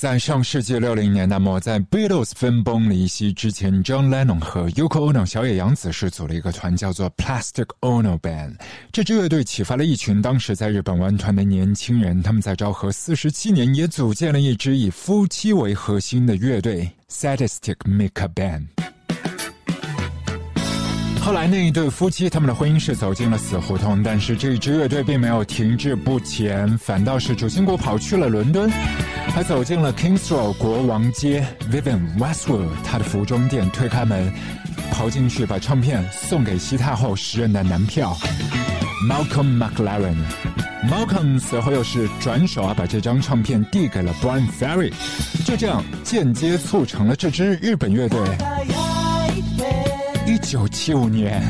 [0.00, 8.54] 在上世纪六零年代末，在 Beatles 分崩离析之前，John Lennon 和 Yoko Ono 小野洋子是组了一个团，叫做 Plastic Ono Band。
[8.90, 18.68] 这支乐队启发了一群当时在日本玩团的年轻人，他们在昭和四十七年也组建了一支以夫妻为核心的乐队 Sadistic Mika Band。
[21.30, 28.68] 后来那一对夫妻，他们的婚姻是走进了死胡同，但是这一支乐队并没有停滞不前，反倒是主心骨跑去了伦敦，
[29.32, 34.32] 还走进了 Kings Road 国王街，Vivian Westwood 他的服装店，推开门，
[34.90, 38.18] 跑进去把唱片送给西太后时任的男票
[39.08, 40.16] Malcolm McLaren。
[40.90, 44.92] Malcolm 随后又是转手啊，把这张唱片递给了 Brian Ferry，
[45.46, 48.18] 就这样间接促成了这支日本乐队。
[50.30, 51.42] 一九七五年，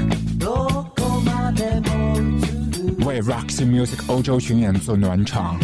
[3.04, 5.60] 为 Roxy Music 欧洲巡演做暖场。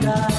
[0.00, 0.37] 现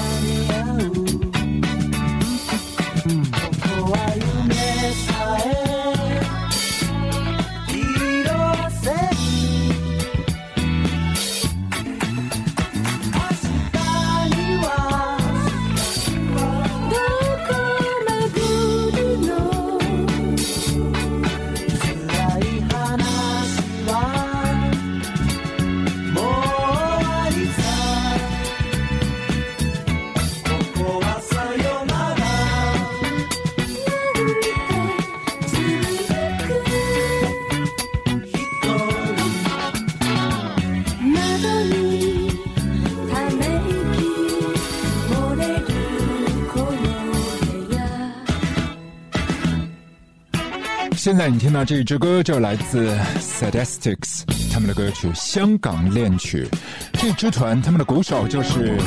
[51.20, 56.48] 在你听到这一支歌，就来自 Sadistics 他们的歌曲《香港恋曲》。
[56.94, 58.78] 这支团他们的鼓手就是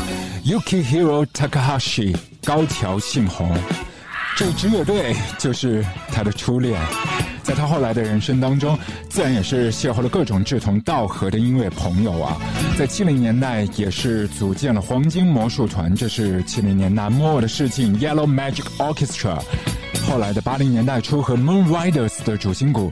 [0.44, 3.56] Yukihiro Takahashi 高桥幸宏。
[4.36, 6.82] 这支乐队就是他的初恋，
[7.44, 8.76] 在他后来的人生当中，
[9.12, 12.36] 自然也是邂逅了各种志同道合的音乐朋友啊。
[12.76, 17.96] 在七零年代也是组建了黄金魔术团，这是七零年代末的事情。
[18.00, 19.40] Yellow Magic Orchestra。
[20.08, 22.92] 后来的八零年代初，和 Moon Riders 的主心骨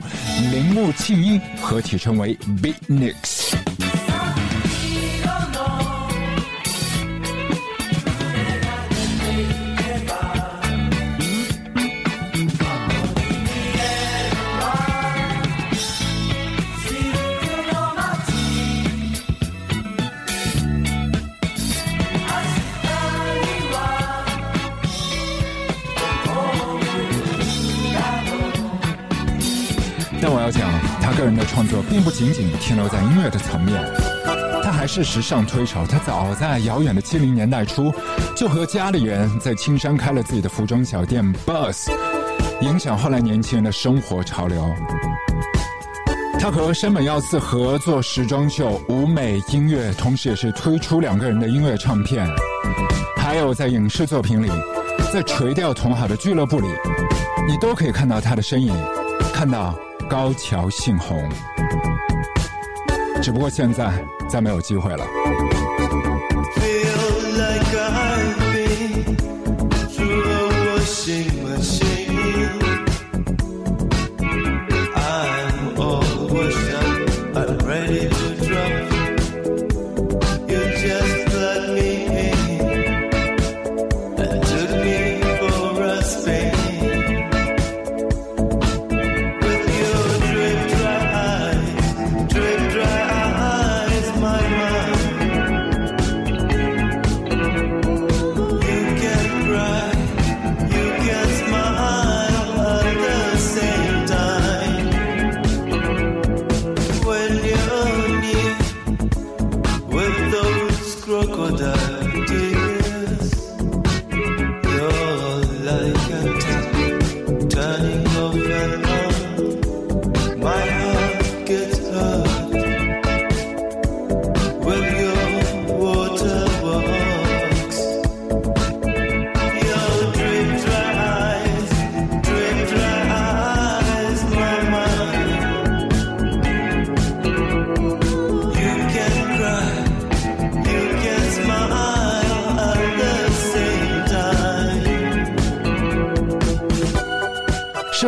[0.50, 3.61] 铃木庆一合体，称为 Beatniks。
[30.24, 33.82] 但我要讲，他个人的创作并不仅仅停留在音乐的层面，
[34.62, 35.84] 他还是时尚推手。
[35.84, 37.92] 他早在遥远的七零年代初，
[38.36, 41.98] 就和家里人在青山开了自己的服装小店 b u s s
[42.60, 44.64] 影响后来年轻人的生活潮流。
[46.38, 52.24] 他和山本耀司合作时装秀、舞美、音乐，同时也是推出两个人的音乐唱片。
[53.16, 54.48] 还有在影视作品里，
[55.12, 56.68] 在垂钓同好的俱乐部里，
[57.48, 58.72] 你都可以看到他的身影，
[59.34, 59.76] 看到。
[60.12, 61.26] 高桥幸宏，
[63.22, 63.90] 只不过现在
[64.28, 65.06] 再没有机会了。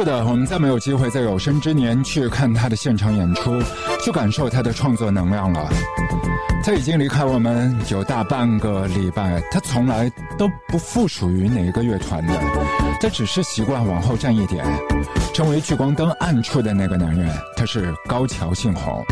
[0.05, 3.61] 的，我们再没有机会在有生之年去看他的现场演出，
[4.05, 5.69] 去感受他的创作能量了。
[6.62, 12.33] 他已经离开我们有大半个礼拜，他从来都不附属于哪一个乐团的，
[13.01, 14.65] 他只是习惯往后站一点，
[15.35, 17.31] 成为聚光灯暗处的那个男人。
[17.57, 19.05] 他是高桥幸宏，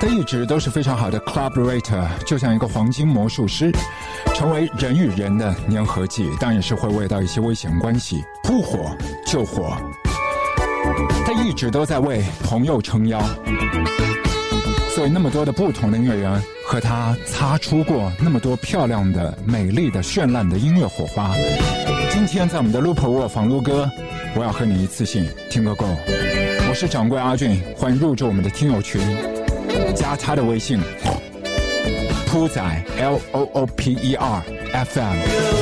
[0.00, 3.70] 他一直都是非常好的 collaborator，就像一个黄金魔术师，
[4.34, 9.76] 成为人与人的粘合剂，但也是会遇到一些危险关系，扑火救火。
[11.24, 13.20] 他一直都在为朋友撑腰，
[14.94, 21.32] 所以那么多的不同的音乐人和他擦出过那么多漂亮的、美丽的、绚烂的音乐火花。
[22.10, 23.90] 今天在我们的 Loop 卧房撸歌，
[24.34, 25.86] 我要和你一次性听个够。
[26.68, 29.00] 我是掌柜阿俊，欢迎入驻我们的听友群，
[29.94, 30.80] 加他的微信：
[32.26, 32.62] 铺仔
[32.98, 34.42] L O O P E R
[34.72, 35.61] F M。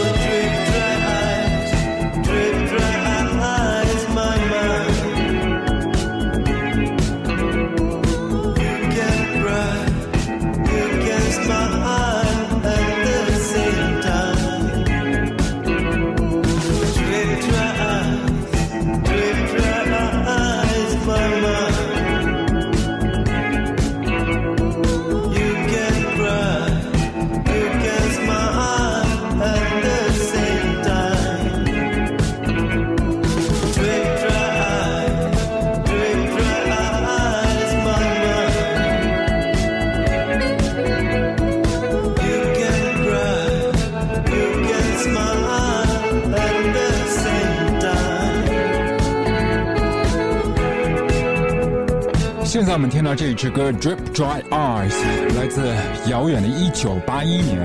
[52.71, 54.93] 在我们听到这一支歌《Drip Dry Eyes》，
[55.37, 55.61] 来自
[56.09, 57.59] 遥远的1981年。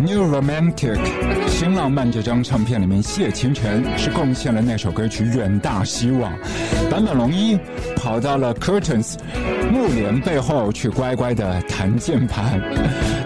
[0.00, 0.98] New Romantic
[1.46, 6.32] 新浪漫这张唱片里面，谢清晨是贡献了那首歌曲《远大希望》，
[6.90, 7.56] 坂本龙一
[7.94, 9.14] 跑到了 Curtains
[9.70, 12.60] 幕帘背后去乖乖的弹键盘，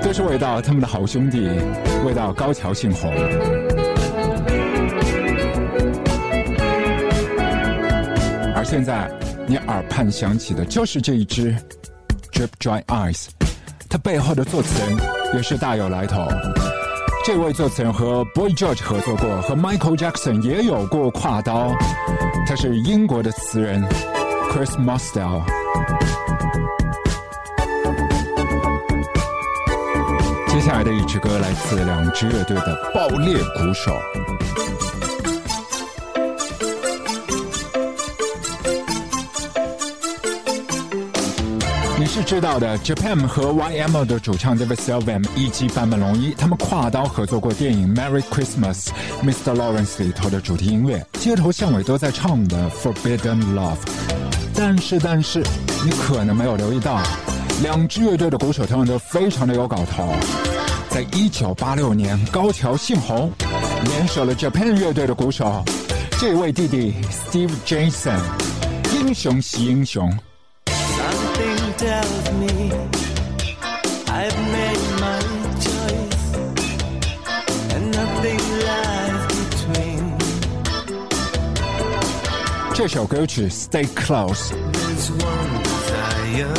[0.02, 1.49] 都是为到他们的好兄弟，
[2.05, 3.11] 为到高桥幸宏。
[8.64, 9.11] 现在，
[9.47, 11.55] 你耳畔响起的就是这一支
[12.33, 13.25] 《Drip Dry Eyes》，
[13.89, 14.97] 它背后的作词人
[15.35, 16.27] 也是大有来头。
[17.25, 21.73] 这位作词人和 Boy George 合作过，和 Michael Jackson 也有过跨刀。
[22.47, 23.83] 他是英国的词人
[24.50, 25.44] Chris m o s t e l
[30.49, 33.97] 接下来的一支歌来自两支乐队的爆裂鼓手。
[42.12, 48.89] 是知道的，Japan 和 YMO 的主唱 David Sylvian 以及坂本龙一，他们跨刀合作过电影《Merry Christmas,
[49.22, 49.56] Mr.
[49.56, 53.77] Lawrence》里头的主题音乐，街头巷尾都在唱的《Forbidden Love》。
[54.55, 55.43] 但是，但是，
[55.87, 57.03] 你可能没有留意到，
[57.63, 60.13] 两支乐队的鼓手他们都非常的有搞头。
[60.91, 63.32] 在一九八六年，高桥幸宏
[63.84, 65.65] 联手了 Japan 乐队的鼓手，
[66.20, 68.20] 这位弟弟 Steve Jason，
[68.93, 70.15] 英雄惜英雄。
[71.82, 72.70] tells me
[74.06, 75.20] I've made my
[75.67, 76.24] choice
[77.74, 80.05] and nothing lies between.
[83.51, 84.51] Stay Close.
[84.51, 86.55] There's one desire.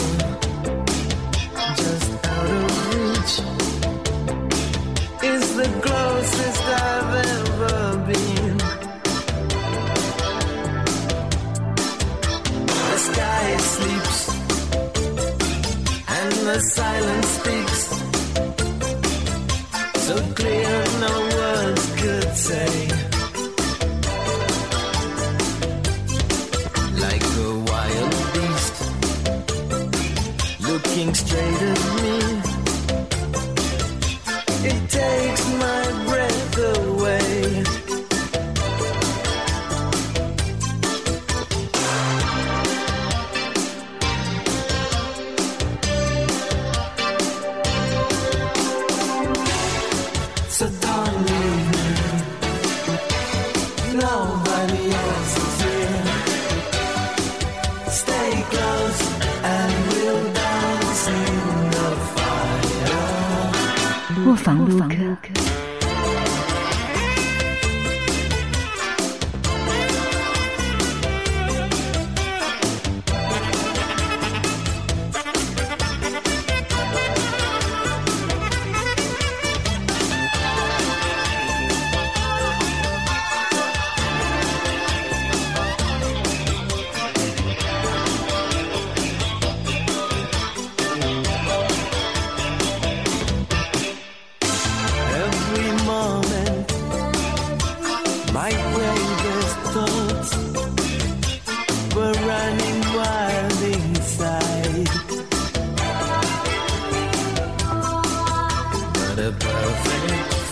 [5.24, 7.43] Is the closest I've ever
[16.46, 17.82] the silence speaks
[20.08, 22.72] so clear no words could say.
[27.06, 28.76] Like a wild beast
[30.68, 31.83] looking straight at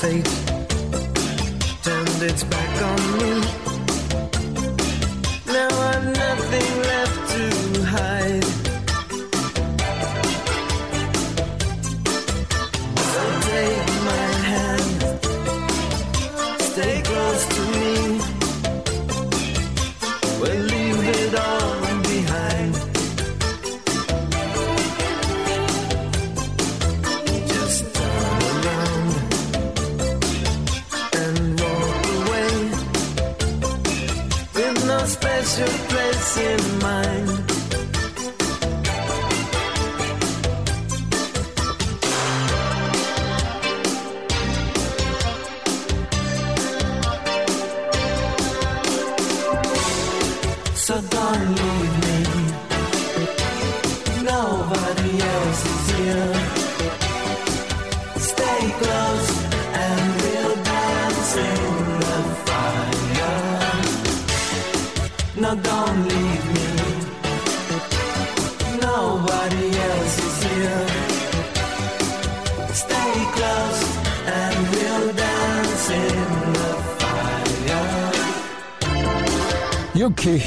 [0.01, 0.25] fate
[1.83, 3.10] turned its back on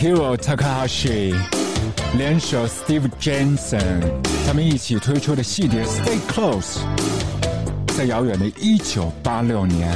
[0.05, 1.35] Hiro Takahashi
[2.19, 4.03] 联手 Steve Jensen，
[4.47, 6.81] 他们一起推出的系列《Stay Close》，
[7.97, 9.91] 在遥远的1986年，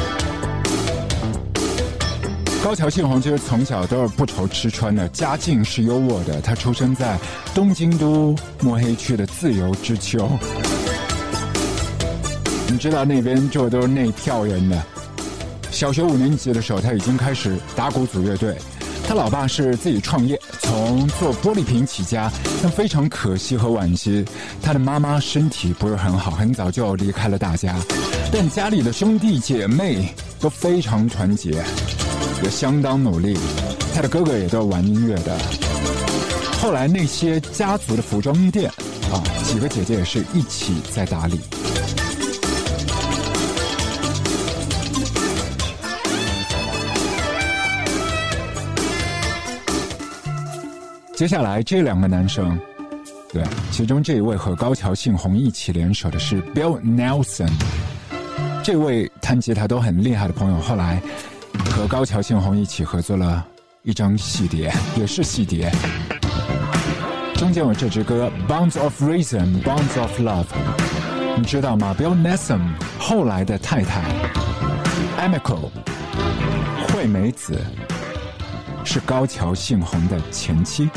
[2.64, 6.40] 高桥幸宏其实从小都是不愁吃穿的，家境是优渥的。
[6.40, 7.18] 他出生在
[7.54, 10.26] 东京都墨黑区的自由之丘，
[12.66, 14.82] 你知道那边住的都是内票人的。
[15.70, 18.56] 小学五年级的时候，他已经开始打鼓组乐队。
[19.08, 22.30] 他老爸是自己创业，从做玻璃瓶起家，
[22.62, 24.22] 但非常可惜和惋惜，
[24.60, 27.74] 他的妈妈身体不是很好，很早就离开了大家。
[28.30, 31.64] 但家里的兄弟姐妹都非常团结，
[32.42, 33.38] 也相当努力。
[33.94, 35.38] 他的哥哥也都玩音乐的。
[36.60, 38.70] 后来那些家族的服装店
[39.10, 41.40] 啊，几个姐姐也是一起在打理。
[51.18, 52.56] 接下来这两个男生，
[53.32, 57.50] 对，其中这一位和高桥幸宏一起联手的是 Bill Nelson，
[58.62, 61.02] 这位弹吉他都很厉害的朋友，后来
[61.70, 63.44] 和高桥幸宏一起合作了
[63.82, 65.68] 一张细碟，也是细碟，
[67.34, 70.44] 中间有这支歌《Bounds of Reason》，《Bounds of Love》，
[71.36, 72.60] 你知道吗？Bill Nelson
[72.96, 74.04] 后来的太太
[75.18, 75.68] Emiko
[76.92, 77.60] 惠美子。
[78.90, 80.88] 是高桥幸宏的前妻。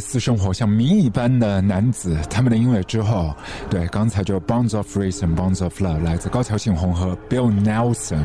[0.00, 3.34] 私生活像谜一般的男子，他们的音乐之后，
[3.70, 8.22] 对，刚才就 Bonds of Reason，Bonds of Love 来自高桥幸宏和 Bill Nelson。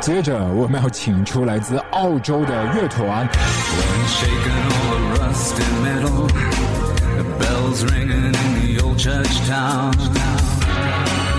[0.00, 3.26] 接着我们要请出来自澳洲的乐团。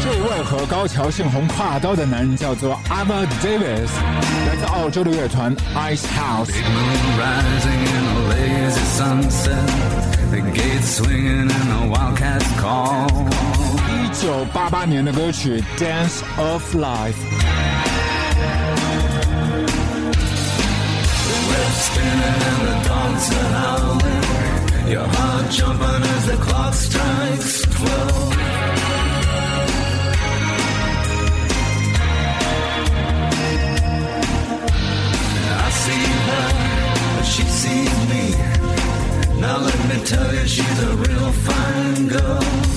[0.02, 3.90] 这位和高桥幸宏跨刀的男人叫做 a m a Davis，
[4.48, 6.52] 来自澳洲的乐团 Ice House。
[8.27, 9.69] Big moon rising in a lazy sunset,
[10.31, 13.09] the gates swinging and the wildcats call.
[13.89, 17.15] 一九八八年的歌曲《Dance of Life》。
[21.49, 24.25] Webs spinning and the dogs are howling,
[24.91, 28.56] your heart jumping as the clock strikes twelve.
[40.00, 42.77] Tell you, she's a real fine girl.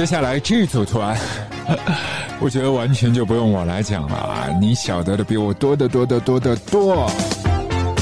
[0.00, 1.14] 接下来这组团，
[2.40, 7.06] 我觉得完全就不用我来讲了，你晓得的比我多得多得多得多。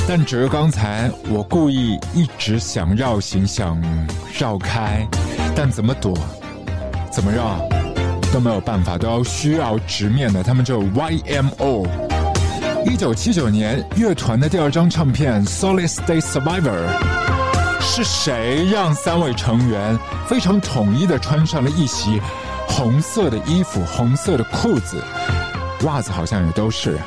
[0.06, 3.82] 但只是刚才我故意一直想绕行，想
[4.38, 5.04] 绕开，
[5.56, 6.16] 但怎么躲，
[7.10, 7.58] 怎么绕
[8.32, 10.40] 都没有办法，都要需要直面的。
[10.44, 11.84] 他们就 YMO。
[12.86, 16.62] 一九七九年，乐团的第二张唱片《Solid State Survivor》
[17.80, 22.20] 是谁让三位成员非常统一的穿上了一袭
[22.68, 25.02] 红色的衣服、红色的裤子，
[25.84, 26.98] 袜子好像也都是。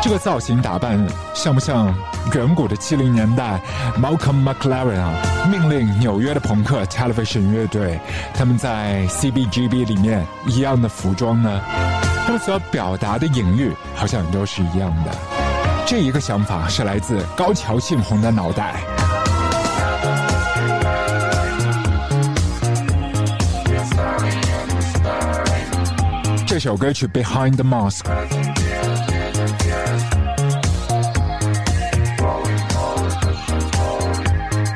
[0.00, 1.92] 这个造型打扮像不像
[2.32, 3.60] 远古的七零年代
[4.00, 5.12] ，Malcolm McLaren，
[5.50, 8.00] 命令纽约的朋克 Television 乐队，
[8.32, 11.60] 他们在 CBGB 里面一样的服装呢，
[12.24, 15.10] 他们所表达的隐喻好像也都是一样的。
[15.84, 18.76] 这一个想法是来自高桥幸宏的脑袋。
[26.57, 28.01] 这首歌曲《Behind the Mask》。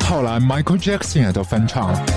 [0.05, 2.10] 后来 Michael Jackson 也都翻唱了。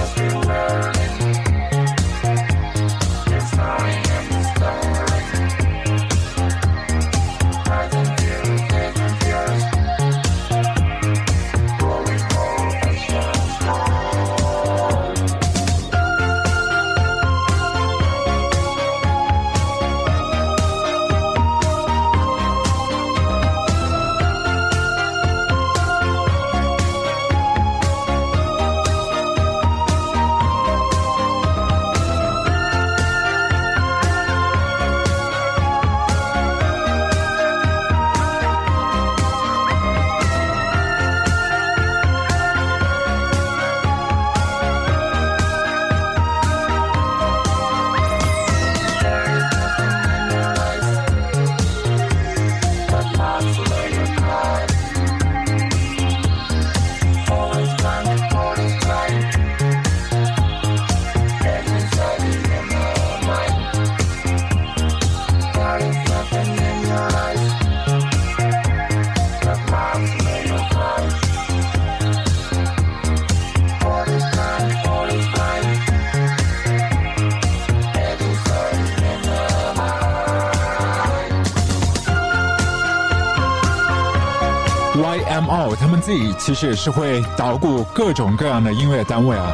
[86.06, 89.52] 自己其实也是会捣鼓各种各样的音乐单位啊，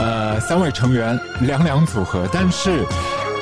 [0.00, 2.84] 呃，三位成员两两组合，但是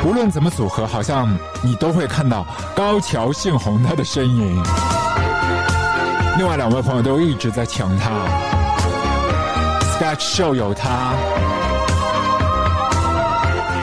[0.05, 2.47] 无论怎么组合，好像你都会看到
[2.77, 4.63] 高桥幸宏他的身影。
[6.37, 8.11] 另外两位朋友都一直在抢他
[9.99, 11.15] ，Sketch Show 有他，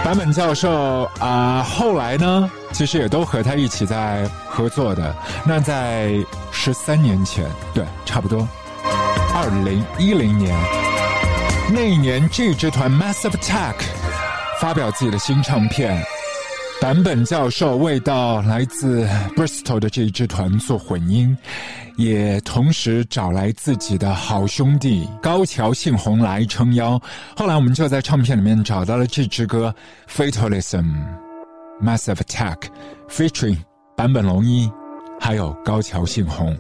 [0.03, 5.15] 坂本教授啊、后来呢，其实也都和他一起在合作的。
[5.43, 6.13] 那在
[6.51, 8.47] 十三年前，对，差不多，
[9.39, 10.51] 二零一零年，
[11.71, 13.75] 那一年这支团 Massive Attack
[14.59, 16.03] 发表自己的新唱片。
[16.81, 21.37] 坂本教授为到来自 Bristol 的这一支团做混音，
[21.97, 26.99] 也同时找来自己的好兄弟高桥幸宏来撑腰。
[27.35, 29.71] 后来我们就在唱片里面找到了这支歌
[30.31, 30.83] 《Fatalism》
[31.79, 32.57] ，Massive Attack
[33.07, 33.59] featuring
[33.95, 34.67] 坂本龙一，
[35.19, 36.57] 还有高桥幸宏。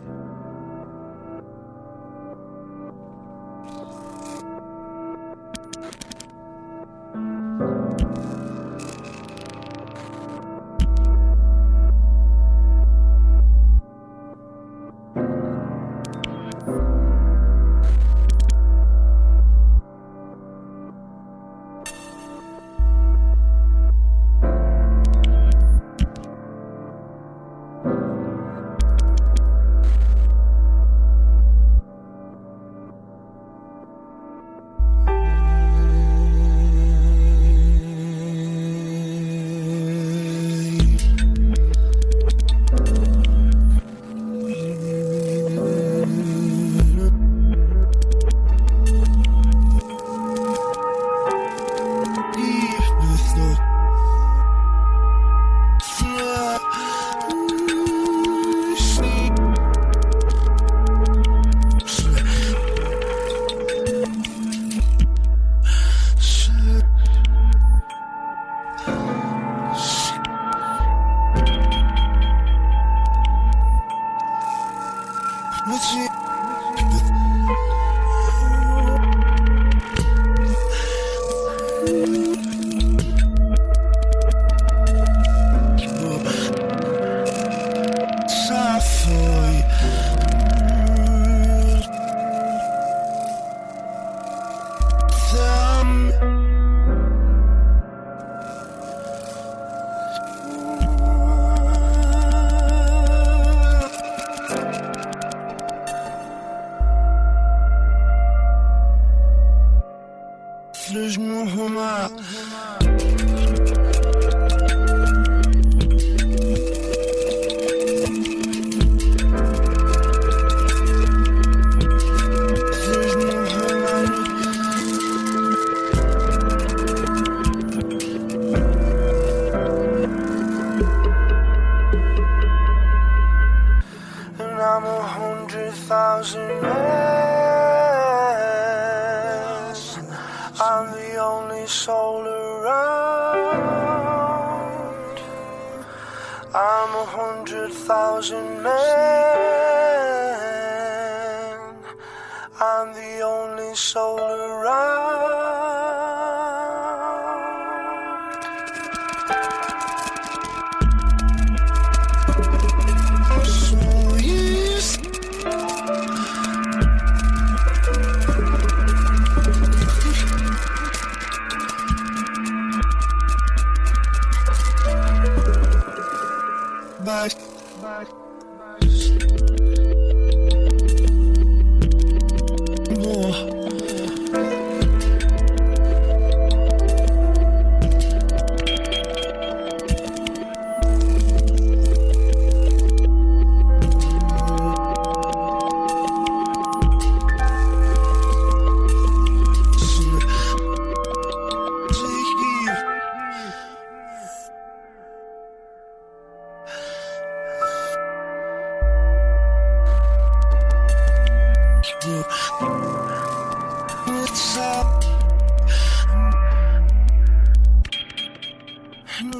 [110.93, 111.45] le genou,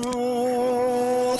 [0.07, 1.35] Slow,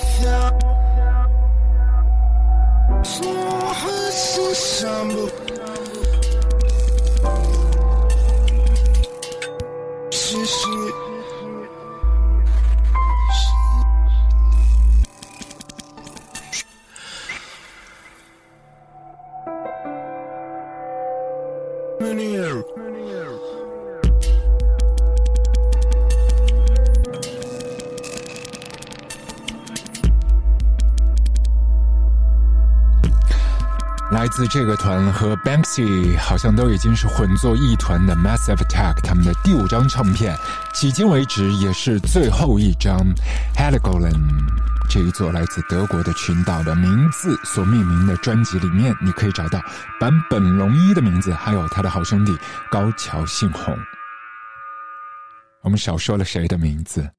[4.10, 5.57] slow, slow,
[34.46, 40.36] 这个团和 Banksy 好像都已经是混作一团的 Massive Attack，他们的第五张唱片，
[40.72, 42.98] 迄今为止也是最后一张
[43.56, 44.46] Heligoland。
[44.88, 49.60] 这一座来自德国的群岛的名字所命名的专辑里面，你可以找到
[50.00, 52.34] 坂本龙一的名字，还有他的好兄弟
[52.70, 53.76] 高桥幸宏。
[55.62, 57.10] 我们少说了谁的名字？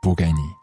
[0.00, 0.59] 补给你。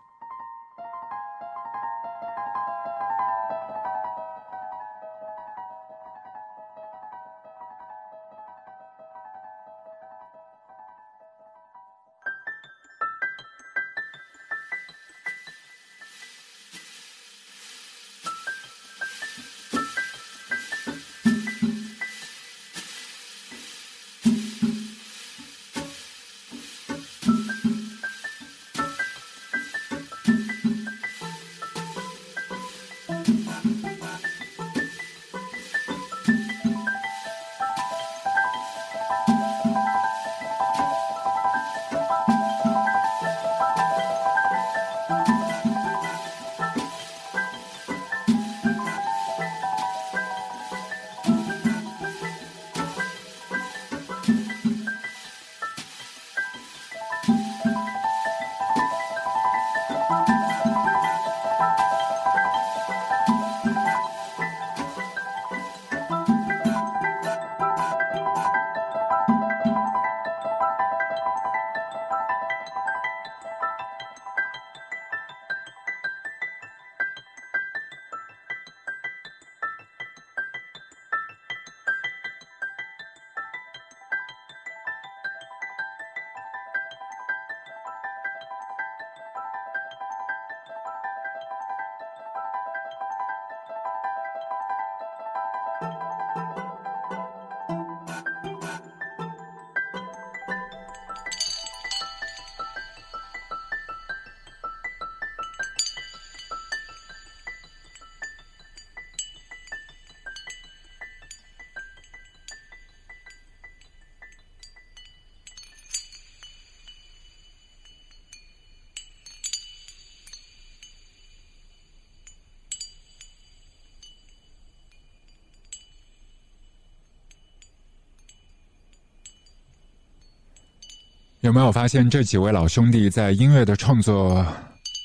[131.47, 134.45] 有没有发现这几位老兄弟在音乐的创作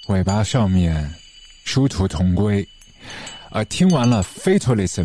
[0.09, 1.09] 尾巴上面
[1.64, 2.66] 殊途同归？
[3.50, 5.05] 而听完了《Fatalism》，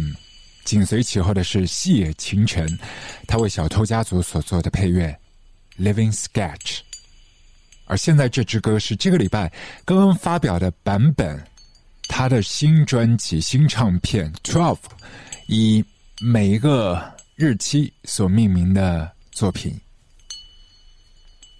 [0.65, 2.67] 紧随其后的是细野晴臣，
[3.28, 5.15] 他为《小偷家族》所做的配乐
[5.80, 6.58] 《Living Sketch》。
[7.86, 9.54] 而现在这支歌是这个礼拜
[9.86, 11.39] 刚刚发表的版本，
[12.10, 14.76] 他的新专辑、新唱片《Twelve》，
[15.45, 15.86] 以
[16.19, 17.00] 每一个
[17.36, 19.80] 日期所命名的作品。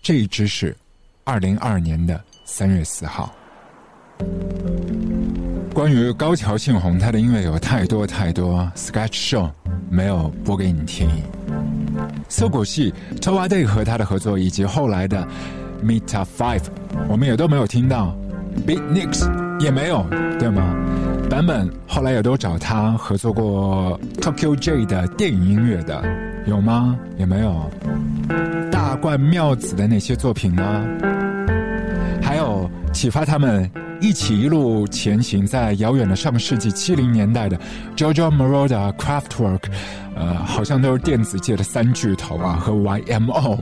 [0.08, 0.74] 这一支是
[1.26, 3.36] 二零二二年的三月四号。
[5.74, 9.52] 关于高桥幸宏，他的音乐有太多太多，Sketch Show
[9.90, 11.10] 没有播给你听。
[12.30, 15.28] 搜狗系 t o w a Day 和他的合作，以及后来的
[15.84, 16.64] Meta Five，
[17.10, 18.16] 我们也都没有听到
[18.66, 20.06] ，Beatniks 也没有，
[20.40, 20.74] 对吗？
[21.30, 26.04] 版本后来也都找他合作过 Tokyo J 的电影音乐的，
[26.46, 26.98] 有吗？
[27.18, 27.70] 也没有。
[28.72, 30.86] 大冠妙子的那些作品呢？
[32.22, 37.60] 还有启发他们一起一路前行，在遥远的上世纪七零年代的
[37.96, 39.64] Jojo Moroder、Kraftwerk，
[40.16, 43.60] 呃，好像都是电子界的三巨头啊，和 YMO，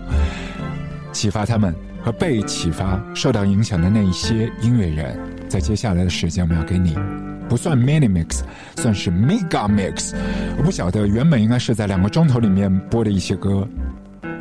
[1.11, 6.97] 启发他们和被启发、受到影响的那一些音乐人，在接下来的时间，我们要给你
[7.47, 8.41] 不算 mini mix，
[8.77, 10.13] 算是 mega mix。
[10.57, 13.67] 我不晓得原本应该是在两个钟头里面播的一些歌，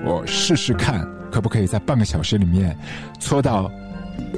[0.04, 2.76] 我试试看可不可以在半个小时里面
[3.18, 3.70] 搓到。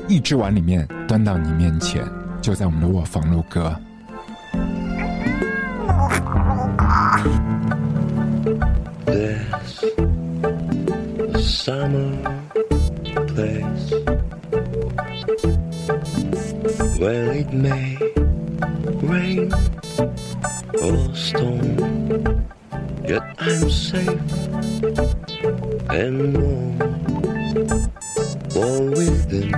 [0.08, 2.02] 一只碗里面端到你面前，
[2.40, 3.76] 就在我们的卧房录歌。
[9.04, 9.82] There's
[11.36, 12.45] summer
[16.98, 17.96] where it may
[19.02, 19.52] rain
[20.82, 21.76] or storm,
[23.06, 24.32] yet I'm safe
[25.90, 26.78] and warm.
[28.50, 29.50] For within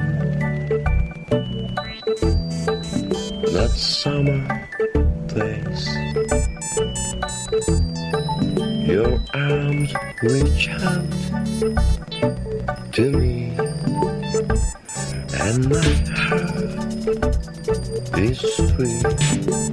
[3.53, 4.69] that summer
[5.29, 5.87] place.
[8.89, 11.13] Your arms reach out
[12.93, 13.53] to me,
[15.35, 16.58] and my heart
[18.19, 18.41] is
[18.73, 19.68] free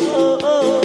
[0.00, 0.40] oh, oh.
[0.42, 0.77] oh.